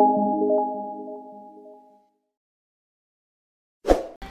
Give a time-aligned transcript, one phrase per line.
[0.00, 0.29] thank you.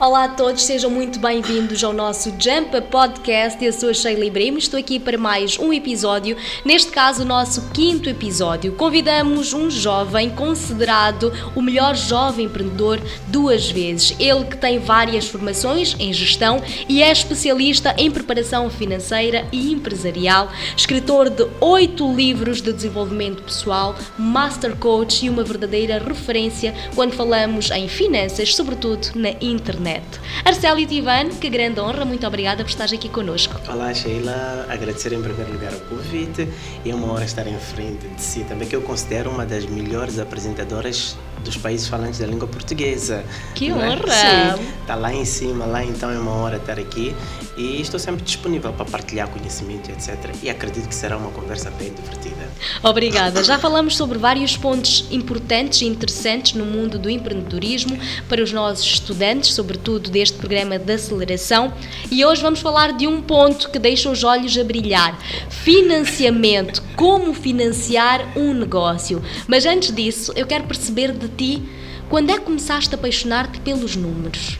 [0.00, 3.62] Olá a todos, sejam muito bem-vindos ao nosso Jump Podcast.
[3.62, 7.68] Eu sou a Sheila Ibrahim, estou aqui para mais um episódio, neste caso o nosso
[7.68, 8.72] quinto episódio.
[8.72, 14.16] Convidamos um jovem considerado o melhor jovem empreendedor duas vezes.
[14.18, 20.50] Ele que tem várias formações em gestão e é especialista em preparação financeira e empresarial,
[20.74, 27.70] escritor de oito livros de desenvolvimento pessoal, master coach e uma verdadeira referência quando falamos
[27.70, 30.20] em finanças, sobretudo na internet internet.
[30.44, 33.60] Arcélio Tivan, que grande honra, muito obrigada por estar aqui connosco.
[33.68, 36.48] Olá Sheila, agradecer em primeiro lugar o convite
[36.84, 39.66] e é uma honra estar em frente de si também, que eu considero uma das
[39.66, 43.24] melhores apresentadoras dos países falantes da língua portuguesa.
[43.54, 43.74] Que é?
[43.74, 44.56] honra!
[44.56, 47.14] Sim, está lá em cima, lá então é uma honra estar aqui
[47.56, 50.16] e estou sempre disponível para partilhar conhecimento, etc.
[50.42, 52.48] E acredito que será uma conversa bem divertida.
[52.82, 53.42] Obrigada.
[53.42, 58.84] Já falamos sobre vários pontos importantes e interessantes no mundo do empreendedorismo para os nossos
[58.84, 59.79] estudantes, sobretudo
[60.10, 61.72] deste programa de aceleração.
[62.10, 66.82] E hoje vamos falar de um ponto que deixa os olhos a brilhar: financiamento.
[66.96, 69.22] Como financiar um negócio.
[69.48, 71.62] Mas antes disso, eu quero perceber de ti
[72.08, 74.58] quando é que começaste a apaixonar-te pelos números.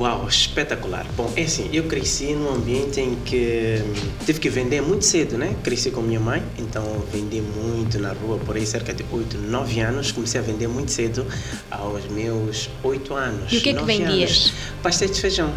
[0.00, 1.04] Uau, espetacular.
[1.14, 3.92] Bom, é assim, eu cresci num ambiente em que hum,
[4.24, 5.54] tive que vender muito cedo, né?
[5.62, 9.80] Cresci com minha mãe, então vendi muito na rua, por aí cerca de 8, 9
[9.80, 10.10] anos.
[10.10, 11.26] Comecei a vender muito cedo,
[11.70, 13.52] aos meus 8 anos.
[13.52, 14.54] E o que é que vendias?
[14.82, 15.52] Pastéis de feijão.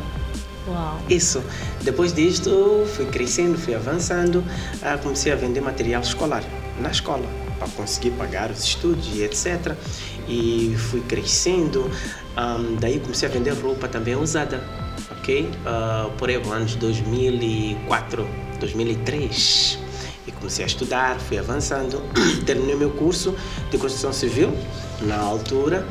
[0.67, 0.99] Uau.
[1.09, 1.41] Isso.
[1.81, 4.43] Depois disto, fui crescendo, fui avançando,
[4.81, 6.43] ah, comecei a vender material escolar
[6.81, 7.25] na escola
[7.57, 9.73] para conseguir pagar os estudos e etc.
[10.27, 11.89] E fui crescendo,
[12.37, 14.63] um, daí comecei a vender roupa também usada,
[15.11, 15.49] ok?
[15.65, 18.27] Uh, por aí, anos 2004,
[18.59, 19.79] 2003.
[20.25, 22.01] E comecei a estudar, fui avançando,
[22.45, 23.35] terminei meu curso
[23.69, 24.51] de construção civil
[25.01, 25.85] na altura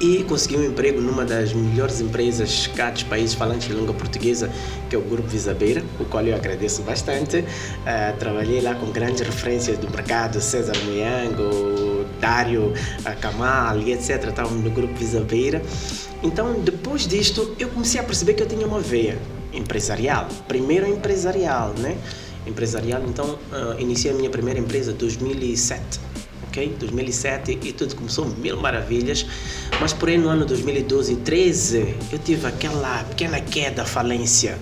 [0.00, 4.50] e consegui um emprego numa das melhores empresas cá dos países falantes de língua portuguesa,
[4.90, 7.38] que é o Grupo Visabeira, o qual eu agradeço bastante.
[7.38, 11.85] Uh, trabalhei lá com grandes referências do mercado, César Moyango,
[12.20, 12.72] Dário
[13.20, 14.28] Kamal e etc.
[14.28, 15.62] Estavam no Grupo Visabeira.
[16.22, 19.18] Então, depois disto, eu comecei a perceber que eu tinha uma veia
[19.52, 20.28] empresarial.
[20.48, 21.96] Primeiro empresarial, né?
[22.46, 26.00] Empresarial, então, uh, iniciei a minha primeira empresa em 2007
[26.56, 26.74] ok?
[26.78, 29.26] 2007 e tudo começou mil maravilhas,
[29.80, 34.58] mas porém no ano 2012 e 13 eu tive aquela pequena queda, falência.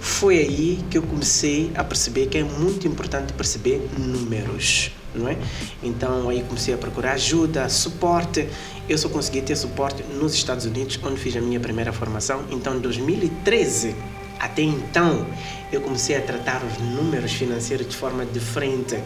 [0.00, 5.36] Foi aí que eu comecei a perceber que é muito importante perceber números, não é?
[5.82, 8.48] Então aí comecei a procurar ajuda, suporte.
[8.88, 12.44] Eu só consegui ter suporte nos Estados Unidos, onde fiz a minha primeira formação.
[12.50, 13.94] Então em 2013
[14.38, 15.26] até então,
[15.72, 19.02] eu comecei a tratar os números financeiros de forma diferente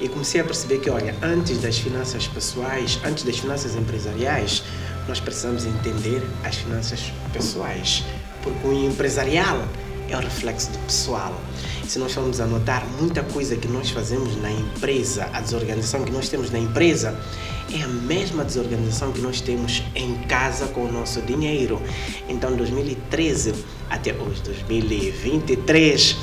[0.00, 4.62] e comecei a perceber que, olha, antes das finanças pessoais, antes das finanças empresariais,
[5.08, 8.04] nós precisamos entender as finanças pessoais,
[8.42, 9.66] porque o empresarial
[10.08, 11.34] é o reflexo do pessoal.
[11.86, 16.10] Se nós formos a notar, muita coisa que nós fazemos na empresa, a desorganização que
[16.10, 17.14] nós temos na empresa,
[17.72, 21.80] é a mesma desorganização que nós temos em casa com o nosso dinheiro.
[22.28, 23.54] Então, 2013
[23.90, 26.16] até hoje, 2023,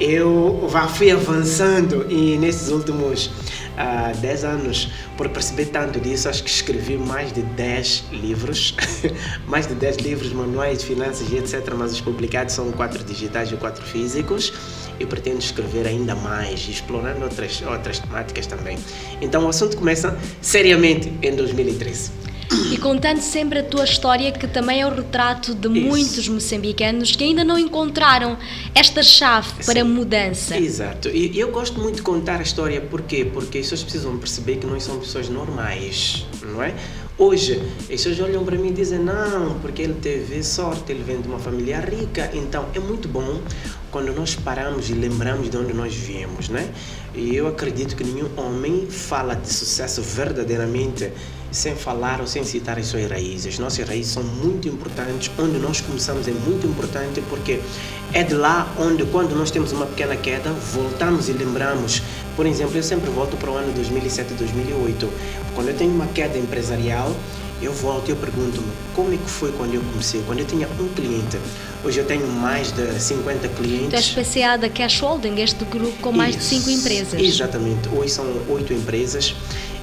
[0.00, 3.30] eu fui avançando e nesses últimos uh,
[3.76, 8.74] ah, 10 anos, por perceber tanto disso, acho que escrevi mais de 10 livros,
[9.46, 11.74] mais de 10 livros, manuais de finanças e etc.
[11.76, 14.52] Mas os publicados são quatro digitais e quatro físicos.
[15.02, 18.78] E pretendo escrever ainda mais, explorando outras, outras temáticas também.
[19.20, 22.22] Então o assunto começa seriamente em 2013.
[22.70, 25.88] E contando sempre a tua história, que também é o retrato de Isso.
[25.88, 28.36] muitos moçambicanos que ainda não encontraram
[28.74, 30.58] esta chave para a mudança.
[30.58, 31.08] Exato.
[31.08, 33.24] E eu gosto muito de contar a história, porquê?
[33.24, 36.74] Porque as pessoas precisam perceber que nós somos pessoas normais, não é?
[37.16, 41.20] Hoje, as pessoas olham para mim e dizem: não, porque ele teve sorte, ele vem
[41.20, 42.30] de uma família rica.
[42.34, 43.40] Então, é muito bom
[43.92, 46.68] quando nós paramos e lembramos de onde nós viemos, né?
[47.14, 51.12] E eu acredito que nenhum homem fala de sucesso verdadeiramente
[51.50, 53.52] sem falar ou sem citar as suas raízes.
[53.52, 55.30] As nossas raízes são muito importantes.
[55.38, 57.60] Onde nós começamos é muito importante porque
[58.14, 62.02] é de lá onde, quando nós temos uma pequena queda, voltamos e lembramos.
[62.34, 65.10] Por exemplo, eu sempre volto para o ano 2007 2008.
[65.54, 67.14] Quando eu tenho uma queda empresarial,
[67.62, 70.68] eu volto e eu pergunto-me como é que foi quando eu comecei, quando eu tinha
[70.80, 71.38] um cliente.
[71.84, 74.10] Hoje eu tenho mais de 50 clientes.
[74.10, 77.20] Tu és PCA da Cash Holding, este grupo com mais Isso, de 5 empresas.
[77.20, 79.34] Exatamente, hoje são 8 empresas.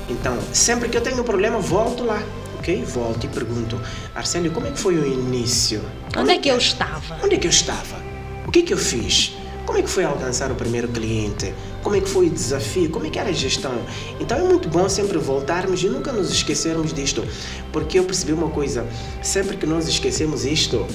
[0.09, 2.21] Então, sempre que eu tenho um problema, volto lá.
[2.57, 2.83] Ok?
[2.83, 3.79] Volto e pergunto,
[4.13, 5.81] Arcélio, como é que foi o início?
[6.17, 7.17] Onde é que eu estava?
[7.23, 8.03] Onde é que eu estava?
[8.45, 9.33] O que é que eu fiz?
[9.69, 11.53] Como é que foi alcançar o primeiro cliente?
[11.83, 12.89] Como é que foi o desafio?
[12.89, 13.79] Como é que era a gestão?
[14.19, 17.23] Então é muito bom sempre voltarmos e nunca nos esquecermos disto,
[17.71, 18.83] porque eu percebi uma coisa:
[19.21, 20.87] sempre que nós esquecemos isto,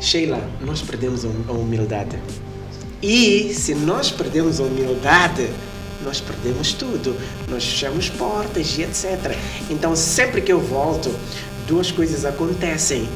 [0.00, 2.18] Sheila, nós perdemos a humildade.
[3.02, 5.50] E se nós perdemos a humildade,
[6.02, 7.14] nós perdemos tudo,
[7.50, 9.36] nós fechamos portas e etc.
[9.68, 11.14] Então, sempre que eu volto,
[11.66, 13.06] duas coisas acontecem.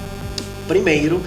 [0.66, 1.20] Primeiro,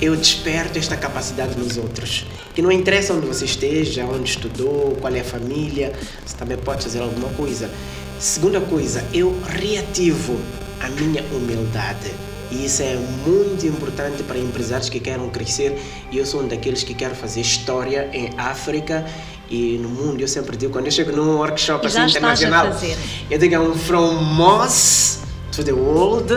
[0.00, 2.26] eu desperto esta capacidade nos outros.
[2.54, 5.92] Que não interessa onde você esteja, onde estudou, qual é a família,
[6.24, 7.70] você também pode fazer alguma coisa.
[8.18, 10.38] Segunda coisa, eu reativo
[10.80, 12.12] a minha humildade.
[12.50, 12.96] E isso é
[13.26, 15.78] muito importante para empresários que querem crescer.
[16.10, 19.04] E eu sou um daqueles que quero fazer história em África
[19.50, 20.20] e no mundo.
[20.20, 22.68] Eu sempre digo, quando eu chego num workshop assim, internacional,
[23.30, 25.20] eu digo, um from Moss
[25.54, 26.32] to the world,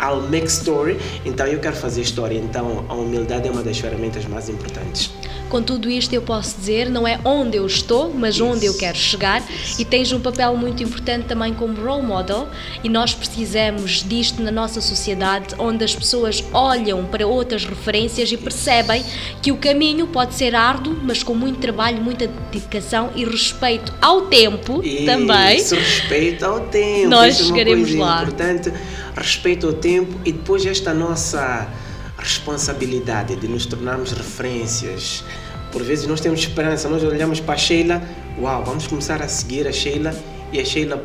[0.00, 0.98] I'll make story.
[1.24, 2.38] Então eu quero fazer história.
[2.38, 5.10] Então a humildade é uma das ferramentas mais importantes.
[5.48, 8.44] Com tudo isto, eu posso dizer, não é onde eu estou, mas Isso.
[8.44, 9.40] onde eu quero chegar.
[9.48, 9.80] Isso.
[9.80, 12.48] E tens um papel muito importante também como role model.
[12.82, 18.36] E nós precisamos disto na nossa sociedade, onde as pessoas olham para outras referências e
[18.36, 19.04] percebem
[19.42, 24.22] que o caminho pode ser árduo, mas com muito trabalho, muita dedicação e respeito ao
[24.22, 25.58] tempo Isso, também.
[25.58, 27.08] respeito ao tempo.
[27.08, 28.22] Nós Isso chegaremos é lá.
[28.22, 28.72] importante.
[29.16, 31.68] Respeito ao tempo e depois esta nossa
[32.16, 35.22] responsabilidade de nos tornarmos referências
[35.70, 38.00] por vezes nós temos esperança, nós olhamos para a Sheila,
[38.40, 40.14] uau, vamos começar a seguir a Sheila
[40.52, 41.04] e a Sheila,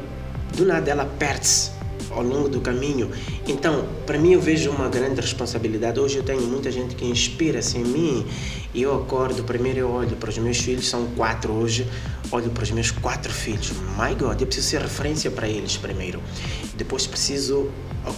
[0.56, 1.72] do nada, ela perde-se
[2.12, 3.10] ao longo do caminho.
[3.48, 6.00] Então, para mim, eu vejo uma grande responsabilidade.
[6.00, 8.26] Hoje eu tenho muita gente que inspira-se em mim
[8.74, 9.44] e eu acordo.
[9.44, 11.88] Primeiro, eu olho para os meus filhos, são quatro hoje.
[12.32, 13.72] Olho para os meus quatro filhos.
[13.98, 16.22] My God, eu preciso ser referência para eles primeiro.
[16.76, 17.72] Depois, preciso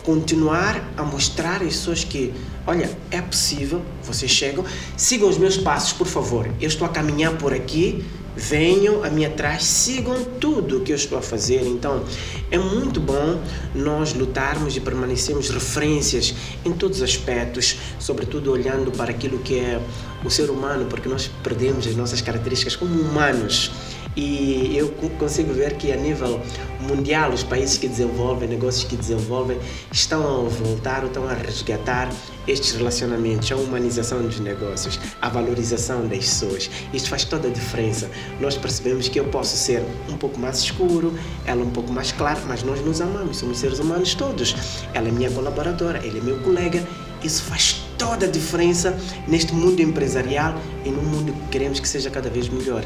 [0.04, 2.34] continuar a mostrar às pessoas que,
[2.66, 4.64] olha, é possível, vocês chegam,
[4.96, 6.50] sigam os meus passos, por favor.
[6.60, 8.04] Eu estou a caminhar por aqui,
[8.36, 11.62] venham a mim atrás, sigam tudo o que eu estou a fazer.
[11.66, 12.04] Então,
[12.50, 13.42] é muito bom
[13.76, 16.34] nós lutarmos e permanecermos referências
[16.64, 19.82] em todos os aspectos, sobretudo olhando para aquilo que é
[20.24, 23.72] o ser humano, porque nós perdemos as nossas características como humanos.
[24.16, 26.42] E eu consigo ver que a nível
[26.82, 29.58] mundial, os países que desenvolvem, negócios que desenvolvem,
[29.92, 32.10] estão a voltar, estão a resgatar
[32.48, 36.70] estes relacionamentos, a humanização dos negócios, a valorização das pessoas.
[36.94, 38.10] Isto faz toda a diferença.
[38.40, 41.14] Nós percebemos que eu posso ser um pouco mais escuro,
[41.46, 44.56] ela um pouco mais clara, mas nós nos amamos, somos seres humanos todos.
[44.94, 46.86] Ela é minha colaboradora, ele é meu colega.
[47.24, 48.98] Isso faz toda a diferença
[49.28, 52.84] neste mundo empresarial e no mundo que queremos que seja cada vez melhor.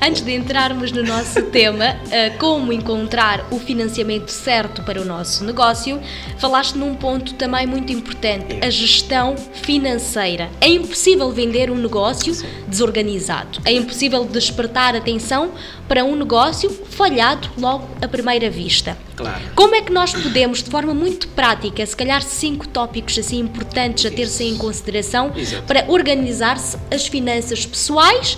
[0.00, 1.96] Antes de entrarmos no nosso tema,
[2.38, 6.00] como encontrar o financiamento certo para o nosso negócio,
[6.38, 10.50] falaste num ponto também muito importante, a gestão financeira.
[10.60, 12.34] É impossível vender um negócio
[12.68, 13.60] desorganizado.
[13.64, 15.52] É impossível despertar atenção
[15.88, 18.96] para um negócio falhado logo à primeira vista.
[19.16, 19.40] Claro.
[19.54, 24.04] Como é que nós podemos, de forma muito prática, se calhar cinco tópicos assim importantes
[24.04, 25.62] a ter-se em consideração Exato.
[25.64, 28.36] para organizar-se as finanças pessoais,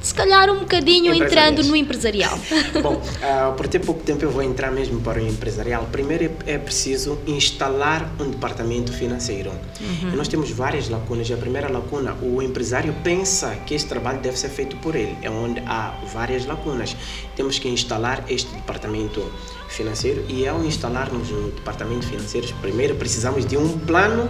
[0.00, 2.38] se calhar um bocadinho entrando no empresarial.
[2.82, 5.88] Bom, uh, por ter pouco tempo eu vou entrar mesmo para o empresarial.
[5.90, 9.50] Primeiro é, é preciso instalar um departamento financeiro.
[9.80, 10.16] Uhum.
[10.16, 11.30] nós temos várias lacunas.
[11.30, 15.16] A primeira lacuna, o empresário pensa que esse trabalho deve ser feito por ele.
[15.22, 16.96] É onde há várias lacunas.
[17.36, 19.30] Temos que instalar este departamento
[19.68, 24.28] financeiro e ao instalarmos o departamento financeiro, primeiro precisamos de um plano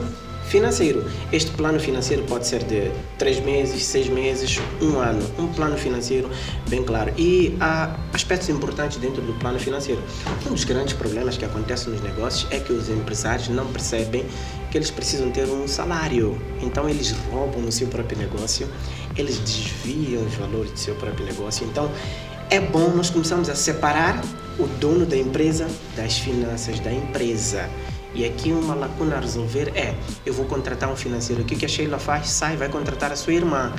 [0.49, 1.05] Financeiro.
[1.31, 5.23] Este plano financeiro pode ser de três meses, seis meses, um ano.
[5.39, 6.31] Um plano financeiro
[6.71, 7.13] bem claro.
[7.19, 10.03] E há aspectos importantes dentro do plano financeiro.
[10.47, 14.25] Um dos grandes problemas que acontece nos negócios é que os empresários não percebem
[14.71, 16.41] que eles precisam ter um salário.
[16.63, 18.67] Então eles roubam no seu próprio negócio,
[19.17, 21.67] eles desviam os valores do seu próprio negócio.
[21.67, 21.91] Então
[22.49, 24.19] é bom nós começarmos a separar
[24.59, 27.69] o dono da empresa das finanças da empresa.
[28.19, 29.95] E aqui uma lacuna a resolver é,
[30.27, 31.43] eu vou contratar um financeiro.
[31.43, 32.29] O que a Sheila faz?
[32.31, 33.73] Sai, vai contratar a sua irmã.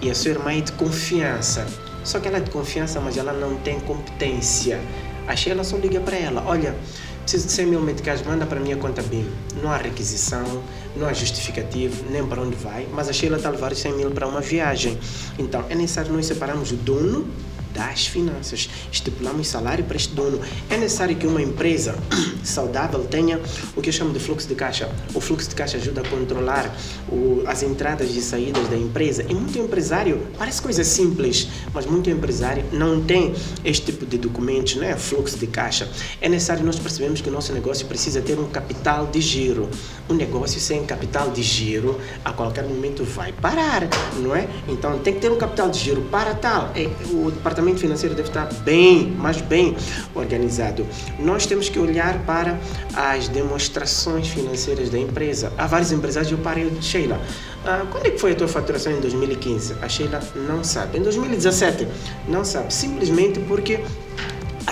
[0.00, 1.66] E a sua irmã é de confiança.
[2.02, 4.80] Só que ela é de confiança, mas ela não tem competência.
[5.28, 6.74] A Sheila só liga para ela, olha,
[7.20, 9.30] preciso de 100 mil meticais, manda para a minha conta BIM.
[9.62, 10.62] Não há requisição,
[10.96, 14.10] não há justificativo, nem para onde vai, mas a Sheila está a levar 100 mil
[14.10, 14.98] para uma viagem.
[15.38, 17.28] Então, é necessário nós separarmos o dono
[17.72, 18.68] das finanças.
[18.90, 20.40] Estipulamos salário para este dono.
[20.68, 21.96] É necessário que uma empresa
[22.42, 23.40] saudável tenha
[23.76, 24.90] o que eu chamo de fluxo de caixa.
[25.14, 26.74] O fluxo de caixa ajuda a controlar
[27.08, 29.24] o, as entradas e saídas da empresa.
[29.28, 34.76] E muito empresário, parece coisa simples, mas muito empresário não tem este tipo de documentos,
[34.76, 34.96] né?
[34.96, 35.88] fluxo de caixa.
[36.20, 39.68] É necessário nós percebemos que o nosso negócio precisa ter um capital de giro.
[40.08, 44.48] Um negócio sem capital de giro, a qualquer momento vai parar, não é?
[44.68, 46.70] Então tem que ter um capital de giro para tal.
[46.74, 49.76] É, o departamento financeiro deve estar bem, mas bem
[50.14, 50.86] organizado.
[51.18, 52.58] Nós temos que olhar para
[52.94, 55.52] as demonstrações financeiras da empresa.
[55.56, 57.20] Há vários empresários, eu parei Sheila.
[57.64, 59.76] Ah, quando é que foi a tua faturação em 2015?
[59.80, 60.98] A Sheila não sabe.
[60.98, 61.86] Em 2017?
[62.28, 62.74] Não sabe.
[62.74, 63.80] Simplesmente porque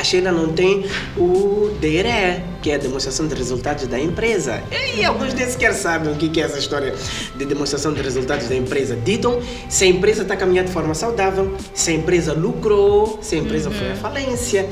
[0.00, 4.62] a Sheila não tem o DRE, que é a demonstração de resultados da empresa.
[4.96, 6.94] E alguns nem sequer sabem o que é essa história
[7.36, 8.96] de demonstração de resultados da empresa.
[8.96, 13.38] Ditam se a empresa está caminhando de forma saudável, se a empresa lucrou, se a
[13.38, 13.74] empresa uhum.
[13.74, 14.66] foi à falência.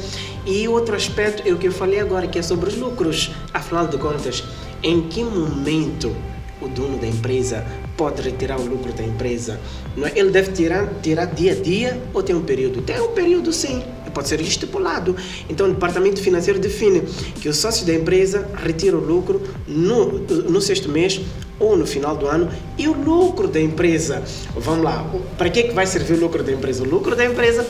[0.46, 3.30] E outro aspecto é o que eu falei agora, que é sobre os lucros.
[3.52, 4.42] Afinal de contas,
[4.82, 6.16] em que momento
[6.58, 7.66] o dono da empresa
[7.98, 9.60] pode retirar o lucro da empresa?
[9.94, 10.12] Não é?
[10.16, 12.80] Ele deve tirar, tirar dia a dia ou tem um período?
[12.80, 13.82] Tem um período sim
[14.18, 15.14] pode ser estipulado.
[15.48, 17.02] Então, o departamento financeiro define
[17.40, 21.20] que o sócio da empresa retira o lucro no, no sexto mês
[21.60, 24.24] ou no final do ano e o lucro da empresa.
[24.56, 26.82] Vamos lá, para que, que vai servir o lucro da empresa?
[26.82, 27.64] O lucro da empresa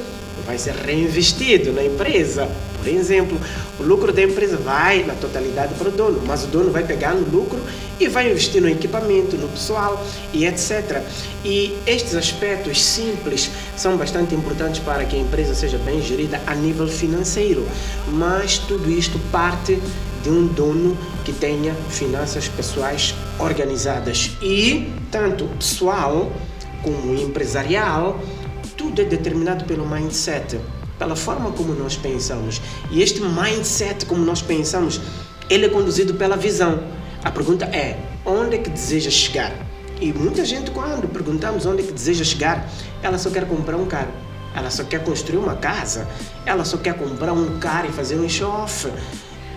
[0.46, 2.48] vai ser reinvestido na empresa.
[2.78, 3.38] Por exemplo,
[3.78, 7.14] o lucro da empresa vai na totalidade para o dono, mas o dono vai pegar
[7.14, 7.60] no lucro
[7.98, 11.02] e vai investir no equipamento, no pessoal e etc.
[11.44, 16.54] E estes aspectos simples são bastante importantes para que a empresa seja bem gerida a
[16.54, 17.66] nível financeiro,
[18.08, 19.78] mas tudo isto parte
[20.22, 26.30] de um dono que tenha finanças pessoais organizadas e tanto pessoal
[26.82, 28.20] como empresarial,
[28.76, 30.58] tudo é determinado pelo mindset,
[30.98, 32.60] pela forma como nós pensamos.
[32.90, 35.00] E este mindset como nós pensamos,
[35.48, 36.82] ele é conduzido pela visão.
[37.22, 39.52] A pergunta é: onde é que deseja chegar?
[40.00, 42.68] E muita gente, quando perguntamos onde é que deseja chegar,
[43.02, 44.12] ela só quer comprar um carro,
[44.54, 46.06] ela só quer construir uma casa,
[46.46, 48.88] ela só quer comprar um carro e fazer um show-off.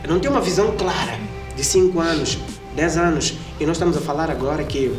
[0.08, 1.20] Não tem uma visão clara
[1.56, 2.40] de 5 anos,
[2.76, 3.36] 10 anos.
[3.60, 4.92] E nós estamos a falar agora que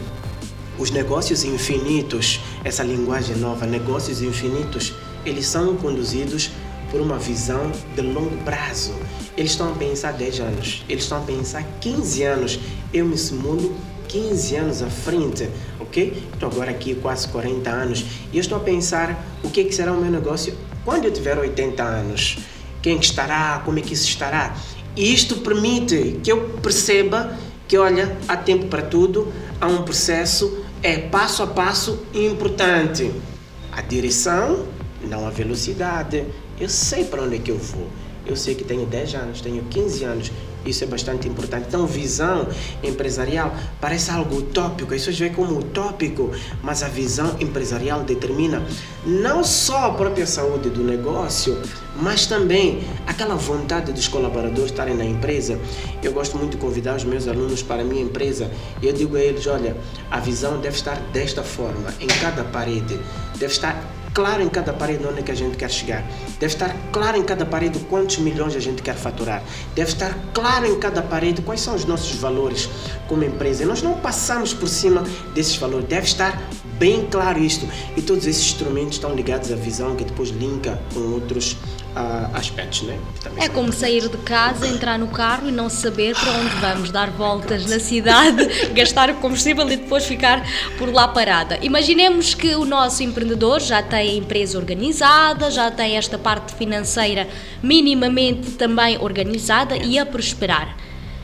[0.79, 6.51] os negócios infinitos, essa linguagem nova, negócios infinitos, eles são conduzidos
[6.91, 8.95] por uma visão de longo prazo.
[9.37, 12.61] Eles estão a pensar 10 anos, eles estão a pensar 15 anos.
[12.93, 13.75] Eu me simulo
[14.09, 15.49] 15 anos à frente,
[15.81, 16.23] ok?
[16.35, 19.75] Estou agora aqui quase 40 anos e eu estou a pensar o que, é que
[19.75, 22.39] será o meu negócio quando eu tiver 80 anos.
[22.83, 24.55] Quem estará, como é que isso estará?
[24.95, 27.35] E isto permite que eu perceba
[27.67, 33.11] que, olha, há tempo para tudo, há um processo, é passo a passo importante.
[33.71, 34.67] A direção,
[35.09, 36.25] não a velocidade.
[36.61, 37.89] Eu sei para onde é que eu vou.
[38.25, 40.33] Eu sei que tenho 10 anos, tenho 15 anos.
[40.65, 41.67] Isso é bastante importante.
[41.67, 42.47] Então, visão
[42.85, 44.95] empresarial parece algo utópico.
[44.95, 46.31] Isso vê como utópico,
[46.63, 48.65] mas a visão empresarial determina
[49.05, 51.61] não só a própria saúde do negócio,
[51.97, 55.59] mas também aquela vontade dos colaboradores estarem na empresa.
[56.01, 58.49] Eu gosto muito de convidar os meus alunos para a minha empresa.
[58.81, 59.77] e Eu digo a eles: olha,
[60.09, 63.01] a visão deve estar desta forma, em cada parede,
[63.37, 66.05] deve estar claro em cada parede onde é que a gente quer chegar.
[66.39, 69.43] Deve estar claro em cada parede quantos milhões a gente quer faturar.
[69.75, 72.69] Deve estar claro em cada parede quais são os nossos valores
[73.09, 73.63] como empresa.
[73.63, 75.03] E nós não passamos por cima
[75.35, 75.87] desses valores.
[75.89, 76.43] Deve estar
[76.79, 77.67] bem claro isto.
[77.97, 81.57] E todos esses instrumentos estão ligados à visão que depois linka com outros
[82.33, 82.99] aspectos, né?
[83.37, 87.11] é como sair de casa, entrar no carro e não saber para onde vamos, dar
[87.11, 90.43] voltas na cidade, gastar o combustível e depois ficar
[90.79, 91.59] por lá parada.
[91.63, 97.29] Imaginemos que o nosso empreendedor já tem a empresa organizada, já tem esta parte financeira
[97.63, 100.77] minimamente também organizada e a prosperar.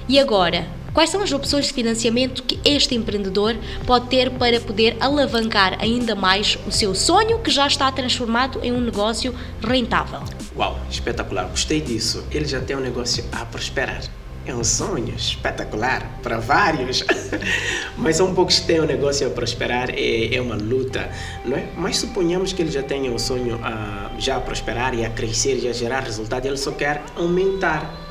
[0.09, 3.55] E agora, Quais são as opções de financiamento que este empreendedor
[3.87, 8.73] pode ter para poder alavancar ainda mais o seu sonho que já está transformado em
[8.73, 9.33] um negócio
[9.63, 10.38] rentável?
[10.59, 12.25] Uau, espetacular, gostei disso.
[12.33, 14.03] Ele já tem um negócio a prosperar.
[14.45, 17.05] É um sonho espetacular para vários,
[17.97, 21.09] mas são poucos que têm um negócio a prosperar, é, é uma luta,
[21.45, 21.69] não é?
[21.77, 25.69] Mas suponhamos que ele já tenha um sonho a já prosperar e a crescer e
[25.69, 28.08] a gerar resultado, ele só quer aumentar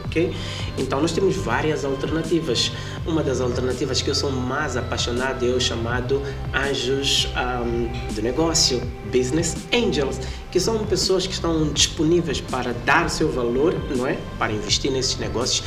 [0.78, 2.72] Então nós temos várias alternativas.
[3.06, 6.22] Uma das alternativas que eu sou mais apaixonado é o chamado
[6.54, 8.82] anjos um, de negócio,
[9.12, 10.20] business angels,
[10.52, 14.18] que são pessoas que estão disponíveis para dar seu valor, não é?
[14.38, 15.64] Para investir nesses negócios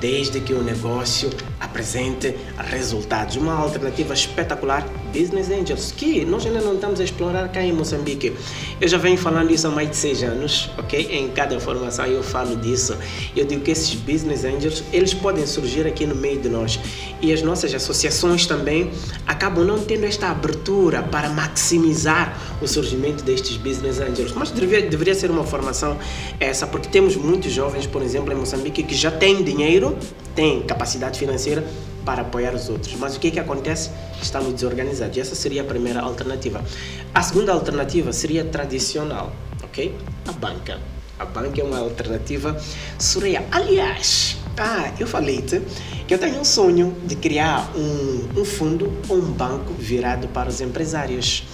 [0.00, 3.36] desde que o negócio apresente resultados.
[3.36, 8.32] Uma alternativa espetacular, Business Angels, que nós ainda não estamos a explorar cá em Moçambique.
[8.80, 11.06] Eu já venho falando isso há mais de seis anos, ok?
[11.08, 12.96] Em cada formação eu falo disso.
[13.36, 16.80] Eu digo que esses Business Angels, eles podem surgir aqui no meio de nós.
[17.22, 18.90] E as nossas associações também
[19.24, 24.32] acabam não tendo esta abertura para maximizar o surgimento destes Business Angels.
[24.32, 25.96] Mas deveria, deveria ser uma formação
[26.40, 29.96] essa, porque temos muitos jovens, por exemplo, em Moçambique, que já têm dinheiro,
[30.34, 31.64] têm capacidade financeira
[32.04, 32.94] para apoiar os outros.
[32.96, 33.90] Mas o que, é que acontece?
[34.20, 35.16] Estamos desorganizados.
[35.16, 36.62] Essa seria a primeira alternativa.
[37.14, 39.32] A segunda alternativa seria tradicional,
[39.62, 39.94] ok?
[40.28, 40.78] A banca.
[41.18, 42.60] A banca é uma alternativa
[42.98, 43.44] surreal.
[43.50, 45.62] Aliás, ah, eu falei-te
[46.06, 50.48] que eu tenho um sonho de criar um, um fundo ou um banco virado para
[50.48, 51.44] os empresários.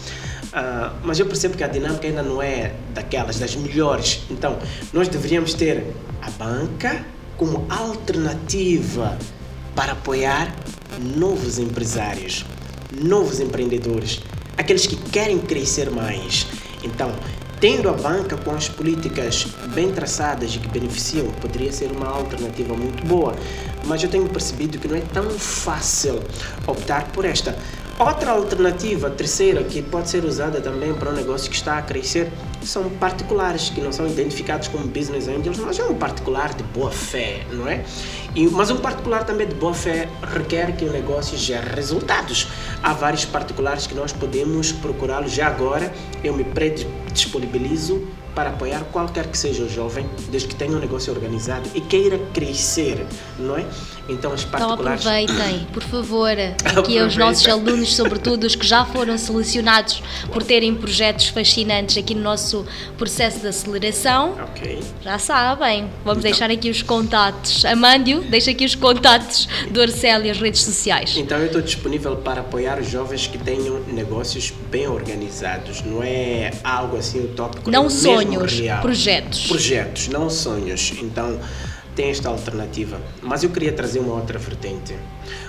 [0.51, 4.23] Uh, mas eu percebo que a dinâmica ainda não é daquelas, das melhores.
[4.31, 4.59] Então,
[4.93, 7.05] nós deveríamos ter a banca
[7.37, 9.17] como alternativa
[9.75, 10.55] para apoiar
[10.99, 12.45] novos empresários,
[12.93, 14.21] novos empreendedores,
[14.57, 16.47] aqueles que querem crescer mais.
[16.83, 17.13] Então,
[17.61, 22.75] tendo a banca com as políticas bem traçadas e que beneficiam, poderia ser uma alternativa
[22.75, 23.35] muito boa.
[23.85, 26.23] Mas eu tenho percebido que não é tão fácil
[26.67, 27.57] optar por esta.
[27.99, 32.33] Outra alternativa, terceira, que pode ser usada também para um negócio que está a crescer,
[32.63, 36.91] são particulares, que não são identificados como business angels, mas é um particular de boa
[36.91, 37.85] fé, não é?
[38.35, 42.49] E, mas um particular também de boa fé requer que o negócio gere resultados.
[42.83, 45.93] Há vários particulares que nós podemos procurá-los já agora.
[46.23, 51.13] Eu me predisponibilizo para apoiar qualquer que seja o jovem, desde que tenha um negócio
[51.13, 53.05] organizado e queira crescer,
[53.39, 53.67] não é?
[54.11, 55.03] Então, as particulares...
[55.03, 56.33] Então aproveitem, por favor,
[56.77, 60.03] aqui aos nossos alunos, sobretudo os que já foram selecionados
[60.33, 62.67] por terem projetos fascinantes aqui no nosso
[62.99, 64.37] processo de aceleração.
[64.51, 64.81] Ok.
[65.03, 67.65] Já sabem, vamos então, deixar aqui os contatos.
[67.65, 71.17] Amândio, deixa aqui os contatos do Arcel e as redes sociais.
[71.17, 76.51] Então, eu estou disponível para apoiar os jovens que tenham negócios bem organizados, não é
[76.65, 77.71] algo assim utópico.
[77.71, 78.81] Não sonhos, real.
[78.81, 79.47] projetos.
[79.47, 80.93] Projetos, não sonhos.
[81.01, 81.39] Então,
[81.95, 83.01] tem esta alternativa.
[83.23, 84.97] Mas eu queria trazer uma outra vertente.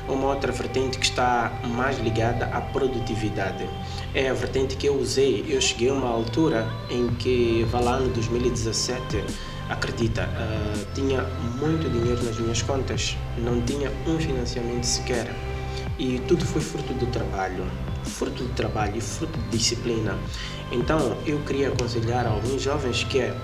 [0.07, 3.67] Uma outra vertente que está mais ligada à produtividade.
[4.13, 5.45] É a vertente que eu usei.
[5.47, 9.23] Eu cheguei a uma altura em que, vai lá no 2017,
[9.69, 11.23] acredita, uh, tinha
[11.59, 15.33] muito dinheiro nas minhas contas, não tinha um financiamento sequer.
[15.97, 17.65] E tudo foi fruto do trabalho
[18.03, 20.17] fruto de trabalho e fruto de disciplina.
[20.71, 23.35] Então, eu queria aconselhar alguns jovens que é,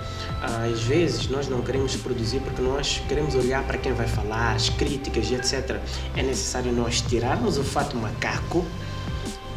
[0.41, 4.69] às vezes nós não queremos produzir porque nós queremos olhar para quem vai falar, as
[4.69, 5.77] críticas etc.
[6.15, 8.65] É necessário nós tirarmos o fato macaco,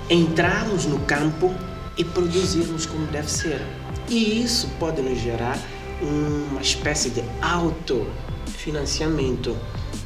[0.08, 1.54] entrarmos no campo
[1.96, 3.62] e produzirmos como deve ser.
[4.08, 5.56] E isso pode nos gerar
[6.02, 9.56] uma espécie de autofinanciamento.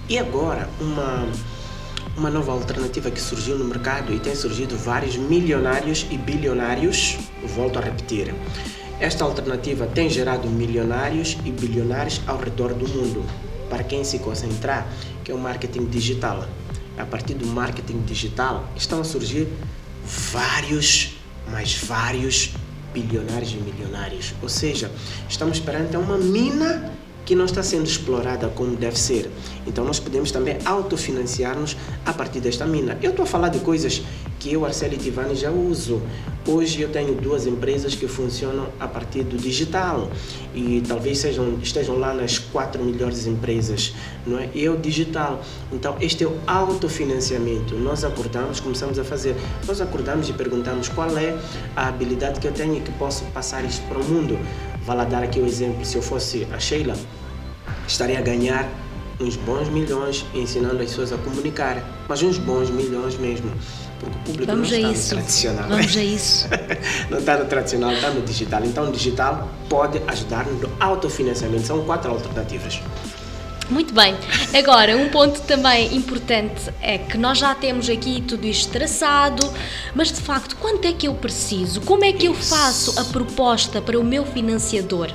[0.09, 1.27] E agora, uma
[2.17, 7.19] uma nova alternativa que surgiu no mercado e tem surgido vários milionários e bilionários,
[7.55, 8.35] volto a repetir.
[9.01, 13.25] Esta alternativa tem gerado milionários e bilionários ao redor do mundo,
[13.69, 14.87] para quem se concentrar,
[15.25, 16.47] que é o marketing digital.
[16.97, 19.49] A partir do marketing digital estão a surgir
[20.05, 21.17] vários,
[21.51, 22.53] mas vários
[22.93, 24.33] bilionários e milionários.
[24.41, 24.91] Ou seja,
[25.29, 26.94] estamos perante uma mina
[27.25, 29.31] que não está sendo explorada como deve ser.
[29.67, 32.99] Então nós podemos também autofinanciar-nos a partir desta mina.
[33.03, 34.03] Eu estou a falar de coisas
[34.39, 36.03] que eu, Arceli Tivani, já uso.
[36.47, 40.11] Hoje eu tenho duas empresas que funcionam a partir do digital
[40.55, 43.95] e talvez sejam, estejam lá nas quatro melhores empresas,
[44.27, 44.51] não é?
[44.55, 45.43] Eu digital.
[45.73, 47.75] Então este é o autofinanciamento.
[47.77, 49.35] Nós acordamos, começamos a fazer,
[49.67, 51.35] nós acordamos e perguntamos qual é
[51.75, 54.39] a habilidade que eu tenho e que posso passar isso para o mundo.
[54.85, 55.85] Vou lá dar aqui o um exemplo.
[55.85, 56.95] Se eu fosse a Sheila,
[57.87, 58.69] estaria a ganhar
[59.21, 63.51] uns bons milhões ensinando as pessoas a comunicar, mas uns bons milhões mesmo.
[64.01, 65.15] Porque o público Vamos não está isso.
[65.15, 65.69] no tradicional.
[65.69, 66.49] Vamos a isso.
[67.11, 68.65] não está no tradicional, está no digital.
[68.65, 71.67] Então o digital pode ajudar no autofinanciamento.
[71.67, 72.81] São quatro alternativas.
[73.71, 74.15] Muito bem.
[74.57, 79.43] Agora, um ponto também importante é que nós já temos aqui tudo isto traçado,
[79.95, 81.81] mas de facto, quanto é que eu preciso?
[81.81, 85.11] Como é que eu faço a proposta para o meu financiador?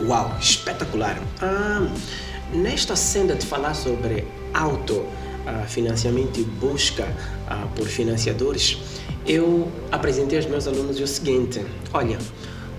[0.00, 1.20] Uau, espetacular!
[1.40, 1.86] Ah,
[2.52, 7.06] nesta senda de falar sobre autofinanciamento ah, e busca
[7.46, 8.78] ah, por financiadores,
[9.26, 12.18] eu apresentei aos meus alunos o seguinte: olha,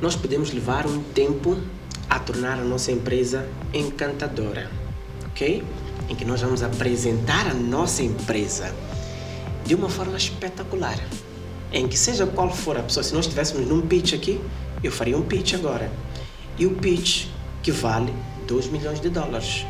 [0.01, 1.61] nós podemos levar um tempo
[2.09, 4.82] a tornar a nossa empresa encantadora
[5.33, 5.63] ok?
[6.07, 8.73] Em que nós vamos apresentar a nossa empresa
[9.65, 10.97] de uma forma espetacular.
[11.71, 14.39] Em que seja qual for a pessoa, se nós estivéssemos num pitch aqui,
[14.83, 15.91] eu faria um pitch agora.
[16.57, 17.25] E o pitch
[17.63, 18.13] que vale
[18.47, 19.65] 2 milhões de dólares.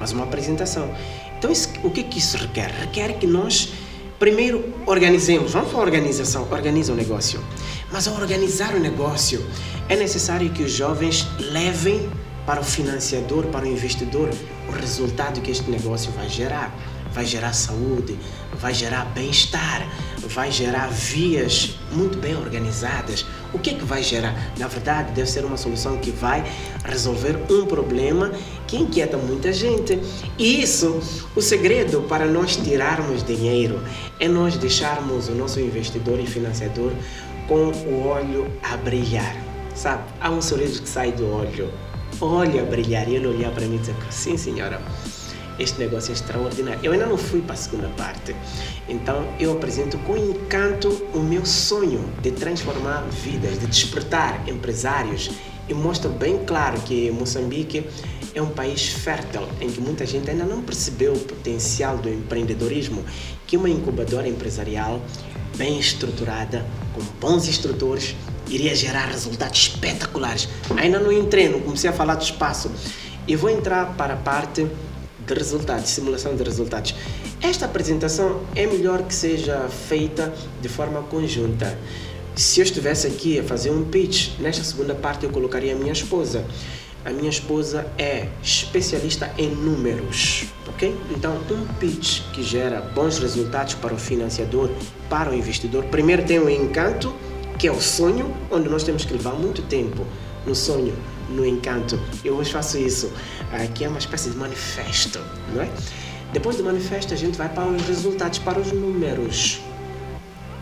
[0.00, 0.92] mas uma apresentação.
[1.38, 2.68] Então, isso, o que, que isso requer?
[2.68, 3.72] Requer que nós
[4.18, 7.40] primeiro organizemos, vamos para a organização, organiza o negócio.
[7.92, 9.44] Mas ao organizar o negócio,
[9.88, 12.10] é necessário que os jovens levem
[12.46, 14.30] para o financiador, para o investidor,
[14.68, 16.74] o resultado que este negócio vai gerar
[17.14, 18.18] vai gerar saúde,
[18.54, 19.88] vai gerar bem-estar,
[20.28, 23.24] vai gerar vias muito bem organizadas.
[23.52, 24.34] O que é que vai gerar?
[24.58, 26.44] Na verdade, deve ser uma solução que vai
[26.84, 28.32] resolver um problema
[28.66, 29.98] que inquieta muita gente.
[30.36, 31.00] E isso,
[31.36, 33.80] o segredo para nós tirarmos dinheiro
[34.18, 36.92] é nós deixarmos o nosso investidor e financiador
[37.46, 39.36] com o olho a brilhar.
[39.72, 40.02] Sabe?
[40.20, 41.70] Há um sorriso que sai do olho,
[42.20, 44.80] olho a brilhar e ele olhar para mim e dizer: Sim, senhora
[45.58, 46.80] este negócio é extraordinário.
[46.82, 48.34] Eu ainda não fui para a segunda parte,
[48.88, 55.30] então eu apresento com encanto o meu sonho de transformar vidas, de despertar empresários
[55.68, 57.86] e mostro bem claro que Moçambique
[58.34, 63.04] é um país fértil em que muita gente ainda não percebeu o potencial do empreendedorismo,
[63.46, 65.00] que uma incubadora empresarial
[65.56, 68.16] bem estruturada, com bons instrutores,
[68.54, 70.48] iria gerar resultados espetaculares.
[70.76, 72.70] Ainda não entrei, não comecei a falar do espaço.
[73.26, 74.66] E vou entrar para a parte
[75.26, 76.94] de resultados, simulação de resultados.
[77.40, 81.78] Esta apresentação é melhor que seja feita de forma conjunta.
[82.36, 85.92] Se eu estivesse aqui a fazer um pitch, nesta segunda parte eu colocaria a minha
[85.92, 86.44] esposa.
[87.04, 90.96] A minha esposa é especialista em números, ok?
[91.10, 94.70] Então, um pitch que gera bons resultados para o financiador,
[95.08, 97.14] para o investidor, primeiro tem o encanto,
[97.58, 100.06] que é o sonho, onde nós temos que levar muito tempo
[100.46, 100.94] no sonho
[101.30, 101.98] no encanto.
[102.24, 103.10] Eu hoje faço isso,
[103.74, 105.18] que é uma espécie de manifesto,
[105.54, 105.68] não é?
[106.32, 109.60] Depois do manifesto, a gente vai para os resultados, para os números.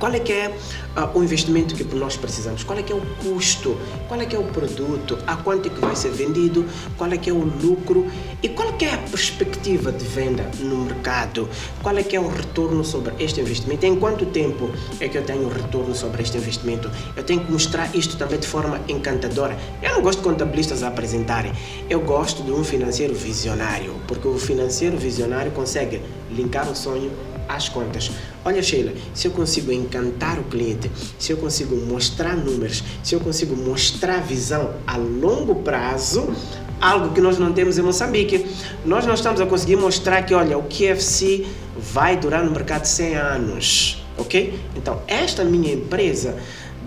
[0.03, 2.65] Qual é que é uh, o investimento que nós precisamos?
[2.65, 3.79] Qual é que é o custo?
[4.09, 5.17] Qual é que é o produto?
[5.29, 6.67] A quanto é que vai ser vendido?
[6.99, 8.11] Qual é que é o lucro?
[8.43, 11.49] E qual é é a perspectiva de venda no mercado?
[11.85, 13.87] Qual é que é o retorno sobre este investimento?
[13.87, 16.91] Em quanto tempo é que eu tenho retorno sobre este investimento?
[17.17, 19.57] Eu tenho que mostrar isto também de forma encantadora.
[19.81, 21.53] Eu não gosto de contabilistas a apresentarem.
[21.89, 27.13] Eu gosto de um financeiro visionário, porque o financeiro visionário consegue linkar o sonho
[27.55, 28.11] às contas.
[28.45, 33.21] Olha, Sheila, se eu consigo encantar o cliente, se eu consigo mostrar números, se eu
[33.21, 36.35] consigo mostrar visão a longo prazo,
[36.81, 38.45] algo que nós não temos em Moçambique.
[38.85, 43.15] Nós não estamos a conseguir mostrar que, olha, o QFC vai durar no mercado 100
[43.15, 44.59] anos, ok?
[44.77, 46.37] Então, esta minha empresa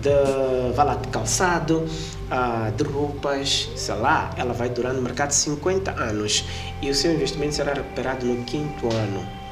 [0.00, 0.10] de,
[0.76, 1.86] lá, de calçado,
[2.30, 6.44] uh, de roupas, sei lá, ela vai durar no mercado 50 anos
[6.82, 9.45] e o seu investimento será recuperado no quinto ano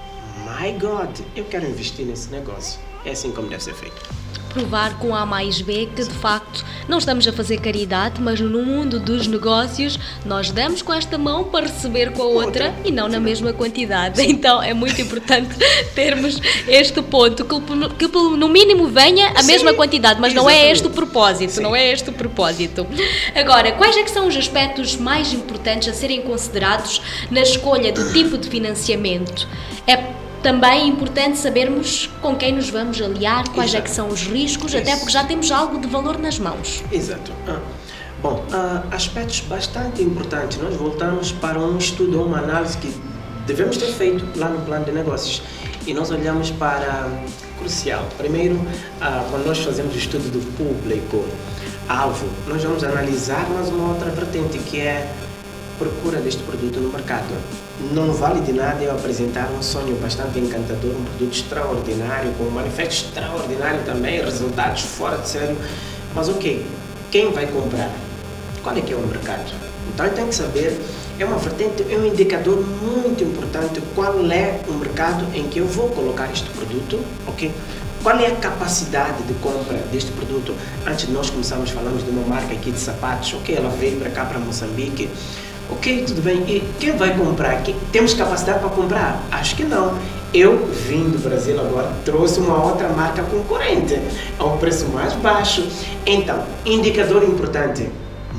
[0.45, 2.79] my God, eu quero investir nesse negócio.
[3.05, 4.25] É assim como deve ser feito.
[4.51, 8.63] Provar com A mais B que de facto não estamos a fazer caridade, mas no
[8.63, 12.75] mundo dos negócios nós damos com esta mão para receber com a outra, outra.
[12.85, 14.21] e não na mesma quantidade.
[14.21, 14.31] Sim.
[14.31, 15.57] Então é muito importante
[15.95, 19.49] termos este ponto, que, que no mínimo venha a Sim.
[19.49, 20.57] mesma quantidade, mas Exatamente.
[20.57, 22.87] não é este o propósito, não é este o propósito.
[23.35, 28.13] Agora, quais é que são os aspectos mais importantes a serem considerados na escolha do
[28.13, 29.49] tipo de financiamento?
[29.85, 33.83] É também é importante sabermos com quem nos vamos aliar, quais Exato.
[33.83, 34.77] é que são os riscos, Isso.
[34.77, 36.85] até porque já temos algo de valor nas mãos.
[36.93, 37.33] Exato.
[37.49, 37.59] Ah.
[38.23, 40.59] Bom, ah, aspectos bastante importantes.
[40.59, 42.95] Nós voltamos para um estudo, uma análise que
[43.47, 45.43] devemos ter feito lá no plano de negócios.
[45.87, 47.09] E nós olhamos para
[47.59, 48.07] crucial.
[48.19, 48.61] Primeiro,
[49.01, 51.25] ah, quando nós fazemos o estudo do público
[51.89, 55.11] alvo, nós vamos analisar mais uma outra vertente que é
[55.79, 57.35] procura deste produto no mercado.
[57.81, 62.51] Não vale de nada eu apresentar um sonho bastante encantador, um produto extraordinário, com um
[62.51, 65.57] manifesto extraordinário também, resultados fora de sério.
[66.15, 66.65] Mas ok,
[67.11, 67.91] quem vai comprar?
[68.63, 69.53] Qual é que é o mercado?
[69.93, 70.81] Então tem que saber,
[71.19, 75.67] é uma vertente, é um indicador muito importante qual é o mercado em que eu
[75.67, 77.53] vou colocar este produto, ok?
[78.03, 80.55] Qual é a capacidade de compra deste produto?
[80.87, 84.11] Antes de nós começarmos, falamos de uma marca aqui de sapatos, ok, ela veio para
[84.11, 85.09] cá, para Moçambique,
[85.77, 86.37] Ok, tudo bem.
[86.49, 87.63] E quem vai comprar?
[87.91, 89.21] Temos capacidade para comprar?
[89.31, 89.99] Acho que não.
[90.33, 94.01] Eu vim do Brasil agora, trouxe uma outra marca concorrente
[94.39, 95.67] a um preço mais baixo.
[96.07, 97.89] Então, indicador importante: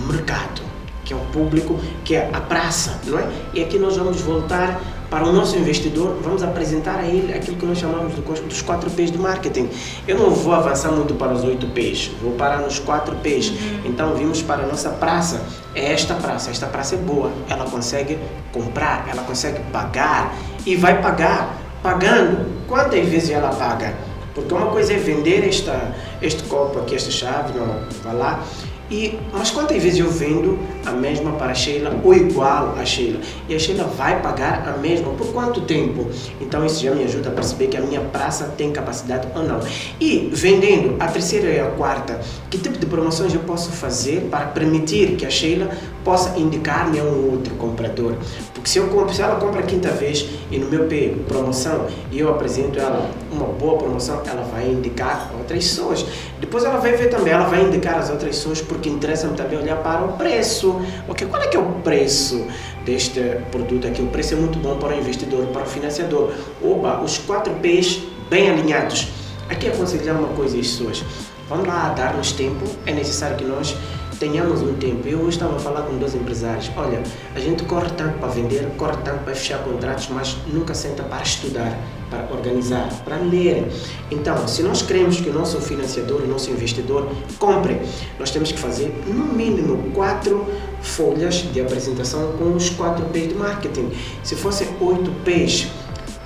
[0.08, 0.62] mercado,
[1.04, 3.28] que é o público, que é a praça, não é?
[3.54, 7.66] E aqui nós vamos voltar para o nosso investidor, vamos apresentar a ele aquilo que
[7.66, 9.70] nós chamamos dos 4 P's do marketing.
[10.08, 13.50] Eu não vou avançar muito para os 8 P's, vou parar nos 4 P's.
[13.50, 13.82] Uhum.
[13.86, 15.42] Então vimos para a nossa praça.
[15.74, 18.18] É esta praça, esta praça é boa, ela consegue
[18.52, 20.34] comprar, ela consegue pagar
[20.66, 21.62] e vai pagar.
[21.84, 23.94] Pagando, quantas vezes ela paga?
[24.34, 27.68] Porque uma coisa é vender esta, este copo aqui, esta chave, não,
[28.04, 28.44] vai lá,
[28.90, 33.20] E, mas quantas vezes eu vendo a mesma para a Sheila ou igual a Sheila?
[33.50, 36.08] E a Sheila vai pagar a mesma por quanto tempo?
[36.40, 39.60] Então isso já me ajuda a perceber que a minha praça tem capacidade ou não.
[40.00, 42.20] E vendendo a terceira e a quarta,
[42.50, 45.72] que tipo de promoções eu posso fazer para permitir que a Sheila
[46.06, 48.14] possa indicar-me a um outro comprador?
[48.54, 51.88] Porque se, eu compro, se ela compra a quinta vez e no meu P promoção
[52.12, 56.06] e eu apresento ela uma boa promoção, ela vai indicar outras pessoas.
[56.40, 59.78] Depois ela vai ver também, ela vai indicar as outras pessoas porque interessa-me também olhar
[59.78, 60.80] para o preço.
[61.10, 62.46] Ok, qual é que é o preço
[62.86, 63.20] deste
[63.52, 64.02] produto aqui?
[64.02, 66.32] O preço é muito bom para o investidor, para o financiador.
[66.64, 69.08] Oba, os quatro P's bem alinhados.
[69.50, 71.04] Aqui aconselhar uma coisa às pessoas.
[71.50, 72.66] Vamos lá, dar-nos tempo.
[72.86, 73.76] É necessário que nós
[74.20, 75.08] tenhamos um tempo.
[75.08, 76.72] Eu hoje estava a falar com dois empresários.
[76.76, 77.02] Olha,
[77.34, 81.22] a gente corre tanto para vender, corre tanto para fechar contratos, mas nunca senta para
[81.22, 81.78] estudar,
[82.10, 83.72] para organizar, para ler.
[84.10, 87.80] Então, se nós queremos que o nosso financiador, o nosso investidor compre,
[88.20, 90.46] nós temos que fazer no mínimo quatro
[90.82, 93.92] folhas de apresentação com os quatro P's de marketing.
[94.24, 95.68] Se fossem oito P's,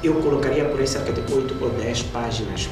[0.03, 2.69] eu colocaria por aí cerca de oito ou dez páginas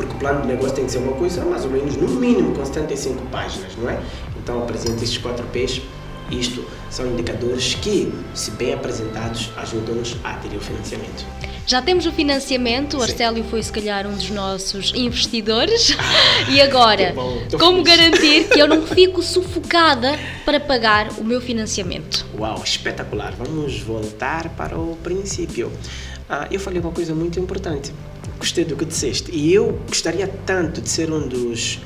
[0.00, 2.54] porque o plano de negócio tem que ser uma coisa mais ou menos, no mínimo,
[2.54, 4.00] com 75 páginas, não é?
[4.42, 5.82] Então apresenta esses quatro P's.
[6.30, 11.26] Isto são indicadores que, se bem apresentados, ajudam-nos a ter o financiamento.
[11.66, 15.94] Já temos o financiamento, o Arcélio foi se calhar um dos nossos investidores.
[16.48, 17.12] e agora,
[17.58, 17.98] como feliz.
[17.98, 22.24] garantir que eu não fico sufocada para pagar o meu financiamento?
[22.38, 23.34] Uau, espetacular!
[23.36, 25.70] Vamos voltar para o princípio.
[26.28, 27.92] Ah, eu falei uma coisa muito importante
[28.38, 29.30] gostei do que disseste.
[29.30, 31.80] E eu gostaria tanto de ser um dos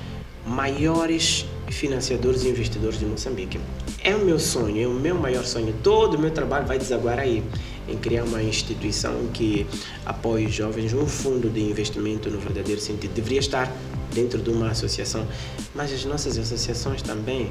[0.47, 3.59] maiores financiadores e investidores de Moçambique.
[4.03, 5.75] É o meu sonho, é o meu maior sonho.
[5.83, 7.43] Todo o meu trabalho vai desaguar aí
[7.89, 9.67] em criar uma instituição que
[10.07, 13.13] apoie jovens, um fundo de investimento no verdadeiro sentido.
[13.15, 13.71] Deveria estar
[14.13, 15.27] dentro de uma associação,
[15.75, 17.51] mas as nossas associações também.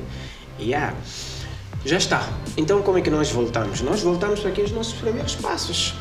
[0.60, 0.96] Yeah.
[1.86, 2.32] Já está.
[2.56, 3.82] Então como é que nós voltamos?
[3.82, 5.94] Nós voltamos para aqui os nossos primeiros passos.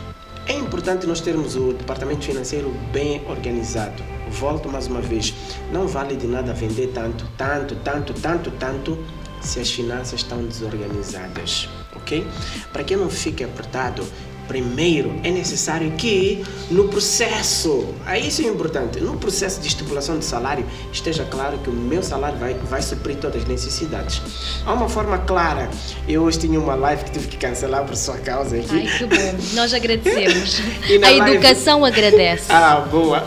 [0.46, 4.02] É importante nós termos o departamento financeiro bem organizado.
[4.30, 5.32] Volto mais uma vez,
[5.70, 8.98] não vale de nada vender tanto, tanto, tanto, tanto, tanto
[9.40, 12.26] se as finanças estão desorganizadas, ok?
[12.72, 14.04] Para que não fique apertado,
[14.52, 20.26] Primeiro, é necessário que no processo, aí isso é importante, no processo de estipulação de
[20.26, 24.20] salário, esteja claro que o meu salário vai, vai suprir todas as necessidades.
[24.66, 25.70] Há uma forma clara.
[26.06, 28.68] Eu hoje tinha uma live que tive que cancelar por sua causa aqui.
[28.72, 29.38] Ai, que bom.
[29.54, 30.60] Nós agradecemos.
[31.02, 31.36] A live...
[31.36, 32.52] educação agradece.
[32.52, 33.24] Ah, boa.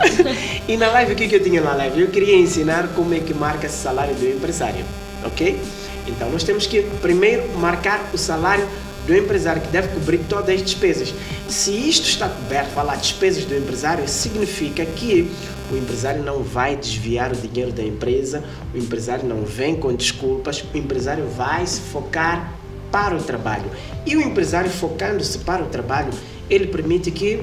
[0.68, 2.02] E na live, o que eu tinha na live?
[2.02, 4.84] Eu queria ensinar como é que marca esse salário do empresário,
[5.24, 5.60] ok?
[6.06, 8.64] Então, nós temos que primeiro marcar o salário
[9.06, 11.14] do empresário que deve cobrir todas as despesas.
[11.48, 15.30] Se isto está coberto, falar despesas do empresário, significa que
[15.70, 18.42] o empresário não vai desviar o dinheiro da empresa,
[18.74, 22.52] o empresário não vem com desculpas, o empresário vai se focar
[22.90, 23.70] para o trabalho.
[24.04, 26.10] E o empresário focando-se para o trabalho,
[26.50, 27.42] ele permite que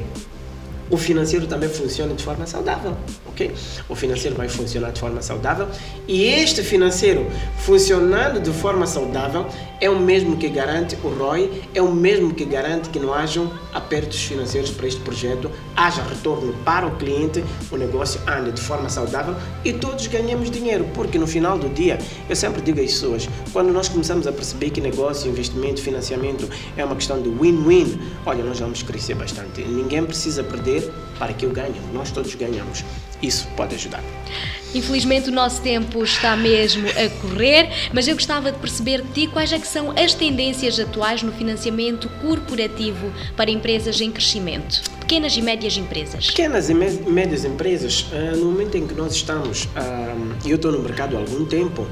[0.93, 2.95] o financeiro também funcione de forma saudável
[3.33, 3.51] ok?
[3.89, 5.67] O financeiro vai funcionar de forma saudável
[6.07, 7.25] e este financeiro
[7.57, 9.47] funcionando de forma saudável
[9.81, 13.51] é o mesmo que garante o ROI, é o mesmo que garante que não hajam
[13.73, 18.89] apertos financeiros para este projeto, haja retorno para o cliente, o negócio ande de forma
[18.89, 23.29] saudável e todos ganhamos dinheiro, porque no final do dia, eu sempre digo às pessoas,
[23.51, 28.43] quando nós começamos a perceber que negócio, investimento, financiamento é uma questão de win-win, olha,
[28.43, 29.61] nós vamos crescer bastante.
[29.61, 32.83] Ninguém precisa perder para que eu ganhe, nós todos ganhamos
[33.23, 34.03] isso pode ajudar.
[34.75, 39.27] Infelizmente o nosso tempo está mesmo a correr, mas eu gostava de perceber de ti
[39.27, 44.81] quais é que são as tendências atuais no financiamento corporativo para empresas em crescimento.
[44.99, 46.25] Pequenas e médias empresas.
[46.27, 50.79] Pequenas e médias empresas, ah, no momento em que nós estamos, ah, eu estou no
[50.79, 51.87] mercado há algum tempo,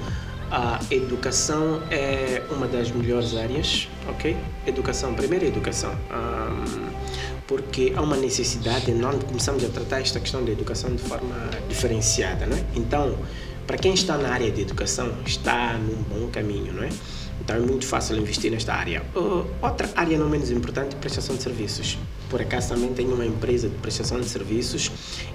[0.51, 4.35] a educação é uma das melhores áreas, ok?
[4.67, 5.93] Educação, primeiro educação.
[6.11, 6.91] Um,
[7.47, 11.35] porque há uma necessidade enorme de começarmos a tratar esta questão da educação de forma
[11.69, 12.63] diferenciada, não é?
[12.75, 13.17] Então,
[13.65, 16.89] para quem está na área de educação, está num bom caminho, não é?
[17.43, 19.03] Então é muito fácil investir nesta área.
[19.15, 21.97] Uh, outra área não menos importante, prestação de serviços.
[22.29, 24.91] Por acaso também tenho uma empresa de prestação de serviços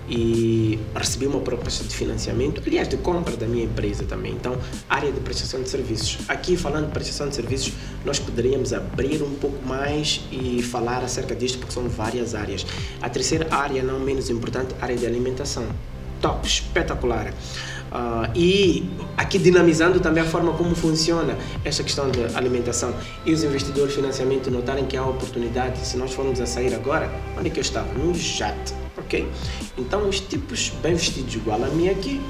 [0.09, 4.33] e recebi uma proposta de financiamento, aliás, de compra da minha empresa também.
[4.33, 4.57] Então,
[4.89, 6.19] área de prestação de serviços.
[6.29, 7.73] Aqui, falando de prestação de serviços,
[8.05, 12.65] nós poderíamos abrir um pouco mais e falar acerca disto, porque são várias áreas.
[13.03, 15.67] A terceira área, não menos importante, área de alimentação.
[16.23, 17.35] Top, espetacular.
[17.97, 23.43] Uh, e aqui dinamizando também a forma como funciona esta questão de alimentação e os
[23.43, 27.51] investidores de financiamento notarem que há oportunidade, se nós formos a sair agora, onde é
[27.51, 27.91] que eu estava?
[27.95, 29.27] No jato, ok?
[29.79, 32.21] Então os tipos bem vestidos igual a mim aqui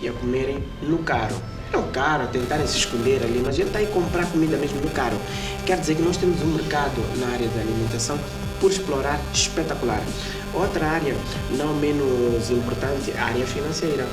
[0.00, 1.42] e a comerem no carro.
[1.72, 4.90] Não caro, a tentarem se esconder ali, mas ele está aí comprar comida mesmo no
[4.90, 5.16] caro.
[5.64, 8.16] Quer dizer que nós temos um mercado na área da alimentação
[8.60, 10.00] por explorar espetacular.
[10.54, 11.16] Outra área,
[11.58, 14.06] não menos importante, a área financeira.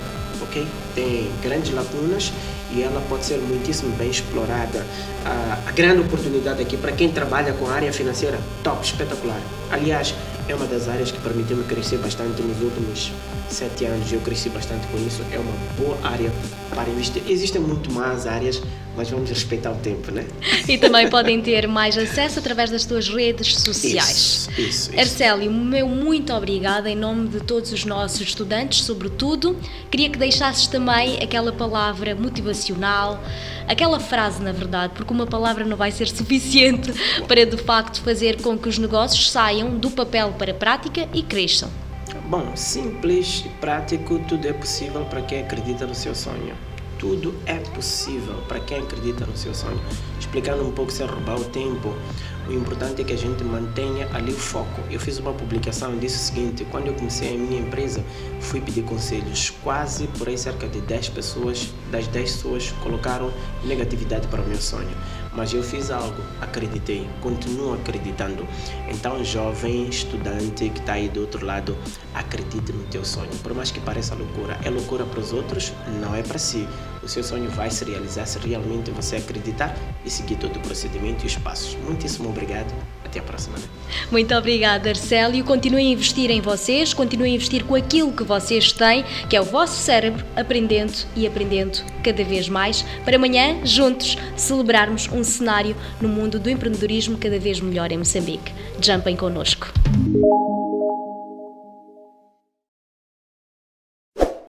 [0.54, 0.68] Ok?
[0.94, 2.32] Tem grandes lacunas
[2.72, 4.86] e ela pode ser muitíssimo bem explorada.
[5.26, 9.42] A, a grande oportunidade aqui para quem trabalha com a área financeira, top, espetacular.
[9.72, 10.14] Aliás,
[10.48, 13.12] é uma das áreas que permitiu-me crescer bastante nos últimos
[13.50, 14.12] sete anos.
[14.12, 15.24] Eu cresci bastante com isso.
[15.32, 16.32] É uma boa área
[16.70, 17.24] para investir.
[17.28, 18.62] Existem muito mais áreas,
[18.96, 20.26] mas vamos respeitar o tempo, né?
[20.68, 24.10] E também podem ter mais acesso através das tuas redes sociais.
[24.10, 24.92] Isso, isso.
[24.92, 25.00] isso.
[25.00, 29.58] Arcélio, meu muito obrigada em nome de todos os nossos estudantes, sobretudo.
[29.90, 33.22] Queria que deixasses também aquela palavra motivacional,
[33.68, 36.92] aquela frase, na verdade, porque uma palavra não vai ser suficiente
[37.28, 41.24] para de facto fazer com que os negócios saiam do papel para a prática e
[41.24, 41.70] cresçam.
[42.30, 46.56] Bom, simples e prático, tudo é possível para quem acredita no seu sonho.
[47.04, 49.78] Tudo é possível para quem acredita no seu sonho.
[50.18, 51.94] Explicando um pouco sem roubar o tempo,
[52.48, 54.82] o importante é que a gente mantenha ali o foco.
[54.90, 58.02] Eu fiz uma publicação e disse o seguinte: quando eu comecei a minha empresa,
[58.40, 59.50] fui pedir conselhos.
[59.62, 63.34] Quase por aí cerca de 10 pessoas, das 10 pessoas, colocaram
[63.66, 64.96] negatividade para o meu sonho.
[65.34, 68.48] Mas eu fiz algo, acreditei, continuo acreditando.
[68.90, 71.76] Então, jovem estudante que está aí do outro lado,
[72.14, 73.32] acredite no teu sonho.
[73.42, 76.66] Por mais que pareça loucura, é loucura para os outros, não é para si.
[77.04, 81.24] O seu sonho vai se realizar se realmente você acreditar e seguir todo o procedimento
[81.24, 81.76] e os passos.
[81.84, 82.74] Muitíssimo obrigado.
[83.04, 83.58] Até a próxima.
[84.10, 85.44] Muito obrigada, Arcélio.
[85.44, 89.42] Continuem a investir em vocês, continuem a investir com aquilo que vocês têm, que é
[89.42, 95.76] o vosso cérebro, aprendendo e aprendendo cada vez mais, para amanhã, juntos, celebrarmos um cenário
[96.02, 98.52] no mundo do empreendedorismo cada vez melhor em Moçambique.
[98.82, 99.68] Jumpem connosco.